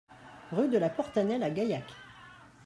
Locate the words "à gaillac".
1.43-1.85